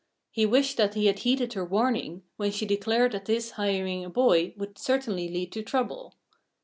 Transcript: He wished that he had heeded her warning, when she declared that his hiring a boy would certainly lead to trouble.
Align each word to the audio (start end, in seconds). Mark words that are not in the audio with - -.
He 0.31 0.47
wished 0.47 0.77
that 0.77 0.95
he 0.95 1.05
had 1.05 1.19
heeded 1.19 1.53
her 1.53 1.63
warning, 1.63 2.23
when 2.35 2.51
she 2.51 2.65
declared 2.65 3.11
that 3.11 3.27
his 3.27 3.51
hiring 3.51 4.03
a 4.03 4.09
boy 4.09 4.55
would 4.57 4.79
certainly 4.79 5.29
lead 5.29 5.51
to 5.51 5.61
trouble. 5.61 6.15